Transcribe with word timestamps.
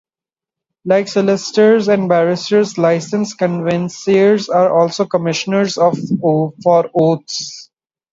Like 0.83 1.09
solicitors 1.09 1.87
and 1.87 2.09
barristers, 2.09 2.79
Licensed 2.79 3.37
Conveyancers 3.37 4.49
are 4.49 4.75
also 4.81 5.05
Commissioners 5.05 5.75
for 5.79 6.55
Oaths. 6.99 7.69